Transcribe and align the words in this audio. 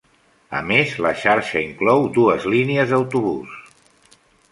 A 0.59 0.59
més 0.69 0.93
la 1.05 1.11
xarxa 1.23 1.61
inclou 1.65 2.07
dues 2.15 2.47
línies 2.53 2.95
d'autobús. 2.95 3.53